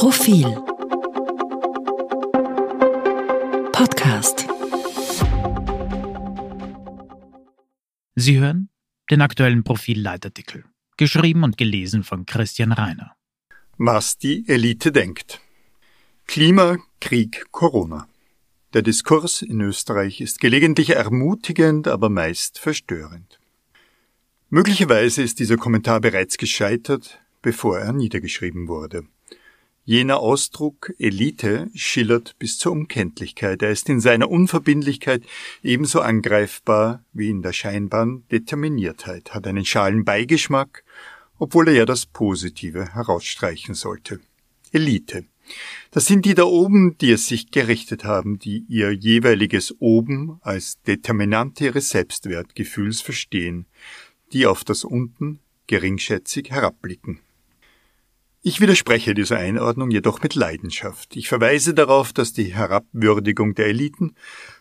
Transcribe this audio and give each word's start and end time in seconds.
Profil 0.00 0.46
Podcast 3.70 4.46
Sie 8.14 8.38
hören 8.38 8.70
den 9.10 9.20
aktuellen 9.20 9.62
Profil-Leitartikel, 9.62 10.64
geschrieben 10.96 11.44
und 11.44 11.58
gelesen 11.58 12.02
von 12.02 12.24
Christian 12.24 12.72
Reiner. 12.72 13.14
Was 13.76 14.16
die 14.16 14.48
Elite 14.48 14.90
denkt. 14.90 15.42
Klima, 16.26 16.78
Krieg, 17.02 17.44
Corona. 17.50 18.08
Der 18.72 18.80
Diskurs 18.80 19.42
in 19.42 19.60
Österreich 19.60 20.22
ist 20.22 20.40
gelegentlich 20.40 20.96
ermutigend, 20.96 21.88
aber 21.88 22.08
meist 22.08 22.58
verstörend. 22.58 23.38
Möglicherweise 24.48 25.22
ist 25.22 25.40
dieser 25.40 25.58
Kommentar 25.58 26.00
bereits 26.00 26.38
gescheitert, 26.38 27.20
bevor 27.42 27.78
er 27.78 27.92
niedergeschrieben 27.92 28.66
wurde. 28.66 29.04
Jener 29.90 30.20
Ausdruck 30.20 30.92
Elite 31.00 31.68
schillert 31.74 32.38
bis 32.38 32.58
zur 32.58 32.70
Unkenntlichkeit. 32.70 33.60
Er 33.60 33.72
ist 33.72 33.88
in 33.88 34.00
seiner 34.00 34.30
Unverbindlichkeit 34.30 35.24
ebenso 35.64 35.98
angreifbar 36.00 37.04
wie 37.12 37.28
in 37.28 37.42
der 37.42 37.52
scheinbaren 37.52 38.22
Determiniertheit, 38.28 39.34
hat 39.34 39.48
einen 39.48 39.64
schalen 39.64 40.04
Beigeschmack, 40.04 40.84
obwohl 41.40 41.66
er 41.66 41.74
ja 41.74 41.86
das 41.86 42.06
Positive 42.06 42.94
herausstreichen 42.94 43.74
sollte. 43.74 44.20
Elite. 44.70 45.24
Das 45.90 46.06
sind 46.06 46.24
die 46.24 46.34
da 46.34 46.44
oben, 46.44 46.96
die 46.98 47.10
es 47.10 47.26
sich 47.26 47.50
gerichtet 47.50 48.04
haben, 48.04 48.38
die 48.38 48.64
ihr 48.68 48.92
jeweiliges 48.92 49.74
Oben 49.80 50.38
als 50.42 50.80
Determinante 50.82 51.64
ihres 51.64 51.88
Selbstwertgefühls 51.88 53.00
verstehen, 53.00 53.66
die 54.32 54.46
auf 54.46 54.62
das 54.62 54.84
Unten 54.84 55.40
geringschätzig 55.66 56.52
herabblicken. 56.52 57.18
Ich 58.42 58.62
widerspreche 58.62 59.12
dieser 59.12 59.36
Einordnung 59.36 59.90
jedoch 59.90 60.22
mit 60.22 60.34
Leidenschaft. 60.34 61.14
Ich 61.14 61.28
verweise 61.28 61.74
darauf, 61.74 62.14
dass 62.14 62.32
die 62.32 62.54
Herabwürdigung 62.54 63.54
der 63.54 63.66
Eliten 63.66 64.14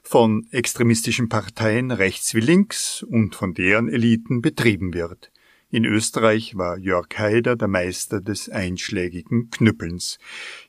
von 0.03 0.45
extremistischen 0.51 1.29
Parteien 1.29 1.91
rechts 1.91 2.35
wie 2.35 2.41
links 2.41 3.03
und 3.03 3.35
von 3.35 3.53
deren 3.53 3.87
Eliten 3.87 4.41
betrieben 4.41 4.93
wird. 4.93 5.31
In 5.69 5.85
Österreich 5.85 6.57
war 6.57 6.77
Jörg 6.77 7.07
Haider 7.17 7.55
der 7.55 7.69
Meister 7.69 8.19
des 8.19 8.49
einschlägigen 8.49 9.49
Knüppelns. 9.49 10.17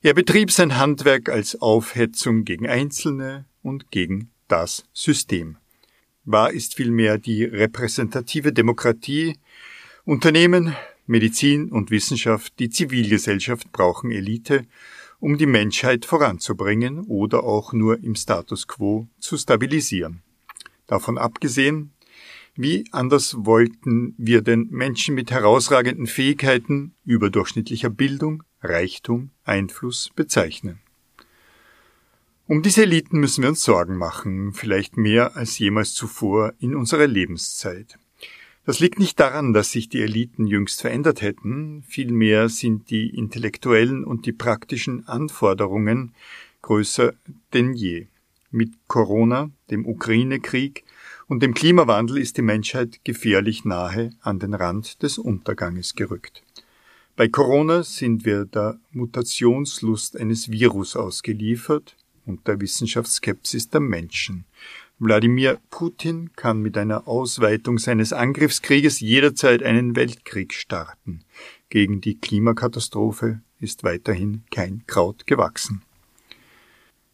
Er 0.03 0.15
betrieb 0.15 0.53
sein 0.53 0.79
Handwerk 0.79 1.31
als 1.31 1.61
Aufhetzung 1.61 2.45
gegen 2.45 2.69
Einzelne 2.69 3.45
und 3.61 3.91
gegen 3.91 4.31
das 4.47 4.85
System. 4.93 5.57
Wahr 6.25 6.53
ist 6.53 6.77
vielmehr 6.77 7.19
die 7.19 7.43
repräsentative 7.43 8.53
Demokratie. 8.53 9.37
Unternehmen, 10.05 10.77
Medizin 11.11 11.73
und 11.73 11.91
Wissenschaft, 11.91 12.59
die 12.61 12.71
Zivilgesellschaft 12.71 13.73
brauchen 13.73 14.13
Elite, 14.13 14.65
um 15.19 15.37
die 15.39 15.47
Menschheit 15.47 16.07
voranzubringen 16.07 17.01
oder 17.01 17.43
auch 17.43 17.73
nur 17.73 18.03
im 18.03 18.15
Status 18.15 18.69
quo 18.69 19.09
zu 19.19 19.37
stabilisieren. 19.37 20.23
Davon 20.87 21.19
abgesehen, 21.19 21.93
wie 22.55 22.85
anders 22.93 23.35
wollten 23.39 24.15
wir 24.19 24.41
den 24.41 24.69
Menschen 24.71 25.17
mit 25.17 25.33
herausragenden 25.33 26.07
Fähigkeiten, 26.07 26.95
überdurchschnittlicher 27.05 27.91
Bildung, 27.91 28.45
Reichtum, 28.61 29.31
Einfluss 29.43 30.11
bezeichnen? 30.15 30.79
Um 32.47 32.63
diese 32.63 32.83
Eliten 32.83 33.19
müssen 33.19 33.43
wir 33.43 33.49
uns 33.49 33.65
Sorgen 33.65 33.97
machen, 33.97 34.53
vielleicht 34.53 34.97
mehr 34.97 35.37
als 35.37 35.59
jemals 35.59 35.93
zuvor 35.93 36.55
in 36.61 36.77
unserer 36.77 37.09
Lebenszeit. 37.09 37.99
Das 38.71 38.79
liegt 38.79 39.01
nicht 39.01 39.19
daran, 39.19 39.53
dass 39.53 39.73
sich 39.73 39.89
die 39.89 40.01
Eliten 40.01 40.47
jüngst 40.47 40.81
verändert 40.81 41.23
hätten, 41.23 41.83
vielmehr 41.89 42.49
sind 42.49 42.89
die 42.91 43.09
intellektuellen 43.09 44.05
und 44.05 44.27
die 44.27 44.33
praktischen 44.33 45.09
Anforderungen 45.09 46.15
größer 46.63 47.15
denn 47.53 47.73
je. 47.73 48.07
Mit 48.53 48.71
Corona, 48.87 49.51
dem 49.73 49.85
Ukraine-Krieg 49.85 50.85
und 51.27 51.43
dem 51.43 51.53
Klimawandel 51.53 52.19
ist 52.19 52.37
die 52.37 52.43
Menschheit 52.43 53.01
gefährlich 53.03 53.65
nahe 53.65 54.11
an 54.21 54.39
den 54.39 54.55
Rand 54.55 55.03
des 55.03 55.19
Unterganges 55.19 55.97
gerückt. 55.97 56.45
Bei 57.17 57.27
Corona 57.27 57.83
sind 57.83 58.25
wir 58.25 58.45
der 58.45 58.79
Mutationslust 58.93 60.17
eines 60.17 60.49
Virus 60.49 60.95
ausgeliefert 60.95 61.97
und 62.27 62.47
der 62.47 62.61
Wissenschaftsskepsis 62.61 63.69
der 63.69 63.81
Menschen. 63.81 64.45
Wladimir 64.99 65.59
Putin 65.71 66.31
kann 66.37 66.61
mit 66.61 66.77
einer 66.77 67.09
Ausweitung 67.09 67.79
seines 67.79 68.13
Angriffskrieges 68.13 69.01
jederzeit 69.01 69.63
einen 69.63 69.97
Weltkrieg 69.97 70.53
starten. 70.53 71.25
Gegen 71.71 72.01
die 72.01 72.19
Klimakatastrophe 72.19 73.41
ist 73.61 73.83
weiterhin 73.83 74.45
kein 74.51 74.85
Kraut 74.87 75.27
gewachsen. 75.27 75.83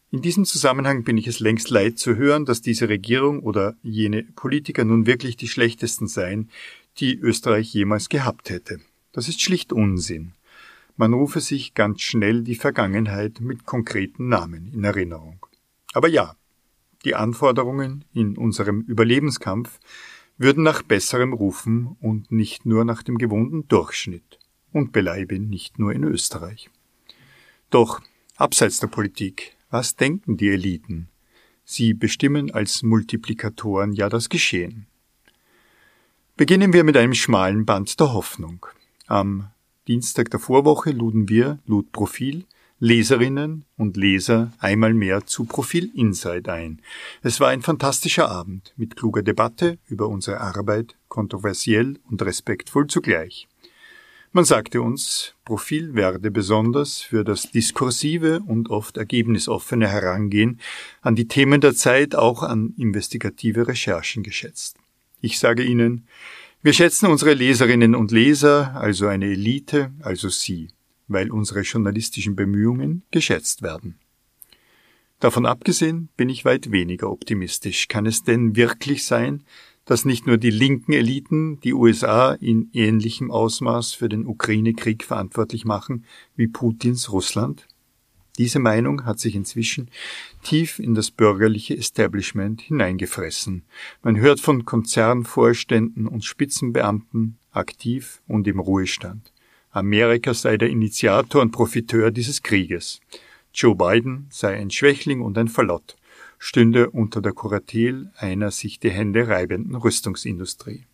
In 0.09 0.21
diesem 0.21 0.45
Zusammenhang 0.45 1.03
bin 1.03 1.17
ich 1.17 1.27
es 1.27 1.39
längst 1.39 1.69
leid 1.69 1.99
zu 1.99 2.15
hören, 2.15 2.45
dass 2.45 2.61
diese 2.61 2.87
Regierung 2.87 3.41
oder 3.41 3.75
jene 3.83 4.23
Politiker 4.23 4.85
nun 4.85 5.05
wirklich 5.05 5.35
die 5.35 5.49
schlechtesten 5.49 6.07
seien, 6.07 6.49
die 6.97 7.17
Österreich 7.17 7.73
jemals 7.73 8.09
gehabt 8.09 8.49
hätte. 8.49 8.79
Das 9.11 9.27
ist 9.27 9.41
schlicht 9.41 9.73
Unsinn. 9.73 10.33
Man 10.97 11.13
rufe 11.13 11.41
sich 11.41 11.75
ganz 11.75 12.01
schnell 12.01 12.43
die 12.43 12.55
Vergangenheit 12.55 13.39
mit 13.39 13.65
konkreten 13.65 14.29
Namen 14.29 14.73
in 14.73 14.83
Erinnerung. 14.83 15.45
Aber 15.93 16.07
ja, 16.07 16.35
die 17.05 17.13
Anforderungen 17.13 18.03
in 18.13 18.35
unserem 18.35 18.81
Überlebenskampf 18.81 19.79
würden 20.39 20.63
nach 20.63 20.81
besserem 20.81 21.33
rufen 21.33 21.95
und 22.01 22.31
nicht 22.31 22.65
nur 22.65 22.83
nach 22.83 23.03
dem 23.03 23.19
gewohnten 23.19 23.67
Durchschnitt 23.67 24.39
und 24.71 24.91
beleibe 24.91 25.39
nicht 25.39 25.77
nur 25.77 25.93
in 25.93 26.03
Österreich. 26.03 26.69
Doch, 27.69 28.01
abseits 28.35 28.79
der 28.79 28.87
Politik, 28.87 29.55
was 29.69 29.95
denken 29.95 30.35
die 30.35 30.49
Eliten? 30.49 31.09
Sie 31.63 31.93
bestimmen 31.93 32.51
als 32.51 32.81
Multiplikatoren 32.81 33.93
ja 33.93 34.09
das 34.09 34.29
Geschehen. 34.29 34.87
Beginnen 36.37 36.73
wir 36.73 36.83
mit 36.83 36.97
einem 36.97 37.13
schmalen 37.13 37.65
Band 37.65 37.99
der 37.99 38.13
Hoffnung. 38.13 38.65
Am 39.05 39.51
Dienstag 39.87 40.29
der 40.31 40.41
Vorwoche 40.41 40.91
luden 40.91 41.29
wir, 41.29 41.59
lud 41.65 41.93
Profil, 41.93 42.43
Leserinnen 42.79 43.63
und 43.77 43.95
Leser 43.95 44.51
einmal 44.59 44.93
mehr 44.93 45.25
zu 45.25 45.45
Profil 45.45 45.89
Inside 45.95 46.51
ein. 46.51 46.81
Es 47.23 47.39
war 47.39 47.47
ein 47.47 47.61
fantastischer 47.61 48.29
Abend 48.29 48.73
mit 48.75 48.97
kluger 48.97 49.23
Debatte 49.23 49.77
über 49.87 50.09
unsere 50.09 50.41
Arbeit, 50.41 50.95
kontroversiell 51.07 51.99
und 52.09 52.21
respektvoll 52.21 52.87
zugleich. 52.87 53.47
Man 54.33 54.43
sagte 54.43 54.81
uns, 54.81 55.35
Profil 55.45 55.95
werde 55.95 56.31
besonders 56.31 56.99
für 56.99 57.23
das 57.23 57.49
diskursive 57.49 58.41
und 58.45 58.69
oft 58.69 58.97
ergebnisoffene 58.97 59.87
Herangehen 59.87 60.59
an 61.01 61.15
die 61.15 61.29
Themen 61.29 61.61
der 61.61 61.73
Zeit 61.73 62.13
auch 62.13 62.43
an 62.43 62.73
investigative 62.77 63.69
Recherchen 63.69 64.21
geschätzt. 64.21 64.75
Ich 65.21 65.39
sage 65.39 65.63
Ihnen, 65.63 66.05
wir 66.61 66.73
schätzen 66.73 67.07
unsere 67.07 67.33
Leserinnen 67.33 67.95
und 67.95 68.11
Leser, 68.11 68.75
also 68.75 69.07
eine 69.07 69.25
Elite, 69.25 69.91
also 70.01 70.29
Sie 70.29 70.69
weil 71.07 71.31
unsere 71.31 71.61
journalistischen 71.61 72.35
Bemühungen 72.35 73.03
geschätzt 73.11 73.61
werden. 73.61 73.99
Davon 75.19 75.45
abgesehen 75.45 76.09
bin 76.15 76.29
ich 76.29 76.45
weit 76.45 76.71
weniger 76.71 77.09
optimistisch. 77.09 77.87
Kann 77.87 78.05
es 78.05 78.23
denn 78.23 78.55
wirklich 78.55 79.05
sein, 79.05 79.43
dass 79.85 80.05
nicht 80.05 80.27
nur 80.27 80.37
die 80.37 80.51
linken 80.51 80.93
Eliten 80.93 81.59
die 81.61 81.73
USA 81.73 82.33
in 82.33 82.69
ähnlichem 82.73 83.31
Ausmaß 83.31 83.93
für 83.93 84.09
den 84.09 84.27
Ukraine-Krieg 84.27 85.03
verantwortlich 85.03 85.65
machen 85.65 86.05
wie 86.35 86.47
Putins 86.47 87.11
Russland? 87.11 87.67
Diese 88.37 88.59
Meinung 88.59 89.05
hat 89.05 89.19
sich 89.19 89.35
inzwischen 89.35 89.89
tief 90.43 90.77
in 90.79 90.93
das 90.93 91.09
bürgerliche 91.09 91.75
Establishment 91.75 92.61
hineingefressen. 92.61 93.63
Man 94.03 94.17
hört 94.17 94.39
von 94.39 94.63
Konzernvorständen 94.65 96.07
und 96.07 96.23
Spitzenbeamten 96.23 97.37
aktiv 97.51 98.21
und 98.27 98.47
im 98.47 98.59
Ruhestand. 98.59 99.33
Amerika 99.71 100.33
sei 100.33 100.57
der 100.57 100.69
Initiator 100.69 101.41
und 101.41 101.51
Profiteur 101.51 102.11
dieses 102.11 102.43
Krieges. 102.43 102.99
Joe 103.53 103.75
Biden 103.75 104.27
sei 104.29 104.55
ein 104.55 104.69
Schwächling 104.69 105.21
und 105.21 105.37
ein 105.37 105.47
Verlott, 105.47 105.95
stünde 106.37 106.91
unter 106.91 107.21
der 107.21 107.33
Kuratel 107.33 108.11
einer 108.17 108.51
sich 108.51 108.79
die 108.79 108.91
Hände 108.91 109.27
reibenden 109.27 109.75
Rüstungsindustrie. 109.75 110.85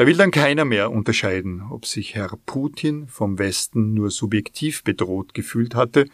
Da 0.00 0.06
will 0.06 0.16
dann 0.16 0.30
keiner 0.30 0.64
mehr 0.64 0.90
unterscheiden, 0.90 1.60
ob 1.68 1.84
sich 1.84 2.14
Herr 2.14 2.38
Putin 2.46 3.06
vom 3.06 3.38
Westen 3.38 3.92
nur 3.92 4.10
subjektiv 4.10 4.82
bedroht 4.82 5.34
gefühlt 5.34 5.74
hatte 5.74 6.06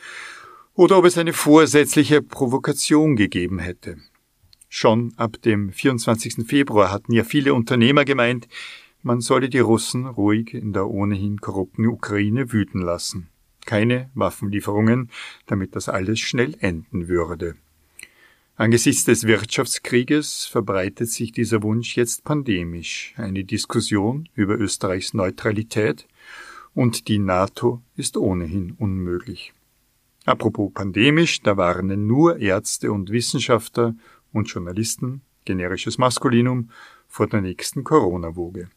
oder 0.75 0.99
ob 0.99 1.05
es 1.05 1.17
eine 1.19 1.33
vorsätzliche 1.33 2.21
Provokation 2.21 3.15
gegeben 3.15 3.61
hätte. 3.61 3.99
Schon 4.69 5.13
ab 5.17 5.41
dem 5.43 5.71
24. 5.71 6.49
Februar 6.49 6.91
hatten 6.91 7.13
ja 7.13 7.23
viele 7.23 7.55
Unternehmer 7.55 8.05
gemeint, 8.05 8.49
man 9.05 9.21
solle 9.21 9.49
die 9.49 9.61
Russen 9.61 10.07
ruhig 10.07 10.53
in 10.53 10.73
der 10.73 10.89
ohnehin 10.89 11.41
korrupten 11.41 11.87
Ukraine 11.87 12.53
wüten 12.53 12.81
lassen. 12.81 13.29
Keine 13.67 14.11
Waffenlieferungen, 14.15 15.13
damit 15.47 15.77
das 15.77 15.89
alles 15.89 16.19
schnell 16.19 16.57
enden 16.59 17.07
würde. 17.07 17.55
Angesichts 18.59 19.05
des 19.05 19.25
Wirtschaftskrieges 19.25 20.47
verbreitet 20.47 21.11
sich 21.11 21.31
dieser 21.31 21.63
Wunsch 21.63 21.95
jetzt 21.95 22.25
pandemisch. 22.25 23.13
Eine 23.19 23.45
Diskussion 23.45 24.31
über 24.35 24.59
Österreichs 24.59 25.13
Neutralität 25.13 26.07
und 26.73 27.09
die 27.09 27.19
NATO 27.19 27.83
ist 27.97 28.17
ohnehin 28.17 28.73
unmöglich. 28.79 29.53
Apropos 30.25 30.73
pandemisch, 30.73 31.43
da 31.43 31.59
warnen 31.59 32.07
nur 32.07 32.39
Ärzte 32.39 32.93
und 32.93 33.11
Wissenschaftler 33.11 33.95
und 34.33 34.49
Journalisten, 34.49 35.21
generisches 35.45 35.99
Maskulinum, 35.99 36.71
vor 37.09 37.27
der 37.27 37.43
nächsten 37.43 37.85
Corona-Woge. 37.85 38.71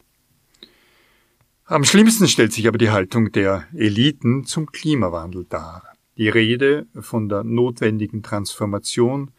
Am 1.64 1.84
schlimmsten 1.84 2.28
stellt 2.28 2.52
sich 2.52 2.68
aber 2.68 2.76
die 2.76 2.90
Haltung 2.90 3.32
der 3.32 3.64
Eliten 3.74 4.44
zum 4.44 4.70
Klimawandel 4.70 5.46
dar. 5.48 5.84
Die 6.18 6.28
Rede 6.28 6.86
von 7.00 7.30
der 7.30 7.44
notwendigen 7.44 8.22
Transformation 8.22 9.30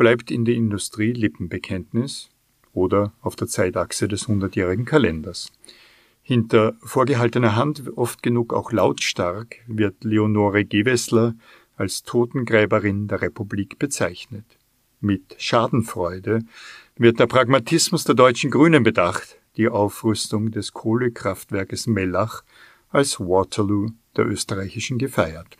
bleibt 0.00 0.30
in 0.30 0.46
der 0.46 0.54
Industrie 0.54 1.12
Lippenbekenntnis 1.12 2.30
oder 2.72 3.12
auf 3.20 3.36
der 3.36 3.48
Zeitachse 3.48 4.08
des 4.08 4.28
hundertjährigen 4.28 4.86
Kalenders. 4.86 5.52
Hinter 6.22 6.72
vorgehaltener 6.80 7.54
Hand, 7.54 7.82
oft 7.96 8.22
genug 8.22 8.54
auch 8.54 8.72
lautstark, 8.72 9.56
wird 9.66 10.02
Leonore 10.02 10.64
Gewessler 10.64 11.34
als 11.76 12.02
Totengräberin 12.02 13.08
der 13.08 13.20
Republik 13.20 13.78
bezeichnet. 13.78 14.46
Mit 15.00 15.36
Schadenfreude 15.36 16.44
wird 16.96 17.20
der 17.20 17.26
Pragmatismus 17.26 18.04
der 18.04 18.14
deutschen 18.14 18.50
Grünen 18.50 18.82
bedacht, 18.82 19.36
die 19.58 19.68
Aufrüstung 19.68 20.50
des 20.50 20.72
Kohlekraftwerkes 20.72 21.86
Mellach 21.86 22.42
als 22.88 23.20
Waterloo 23.20 23.90
der 24.16 24.26
österreichischen 24.26 24.96
gefeiert. 24.96 25.58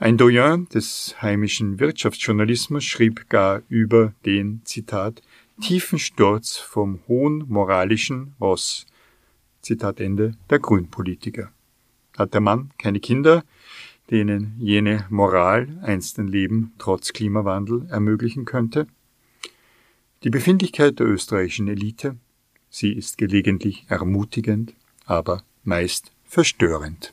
Ein 0.00 0.16
Doyen 0.16 0.68
des 0.68 1.16
heimischen 1.22 1.80
Wirtschaftsjournalismus 1.80 2.84
schrieb 2.84 3.28
gar 3.28 3.62
über 3.68 4.14
den, 4.24 4.60
Zitat, 4.64 5.22
tiefen 5.60 5.98
Sturz 5.98 6.56
vom 6.56 7.00
hohen 7.08 7.44
moralischen 7.48 8.36
Ross, 8.40 8.86
Zitat 9.60 9.98
Ende, 9.98 10.36
der 10.50 10.60
Grünpolitiker. 10.60 11.50
Hat 12.16 12.32
der 12.32 12.40
Mann 12.40 12.70
keine 12.78 13.00
Kinder, 13.00 13.42
denen 14.08 14.54
jene 14.60 15.04
Moral 15.10 15.80
einst 15.82 16.20
ein 16.20 16.28
Leben 16.28 16.74
trotz 16.78 17.12
Klimawandel 17.12 17.88
ermöglichen 17.90 18.44
könnte? 18.44 18.86
Die 20.22 20.30
Befindlichkeit 20.30 21.00
der 21.00 21.08
österreichischen 21.08 21.66
Elite, 21.66 22.16
sie 22.70 22.92
ist 22.92 23.18
gelegentlich 23.18 23.84
ermutigend, 23.88 24.74
aber 25.06 25.42
meist 25.64 26.12
verstörend. 26.24 27.12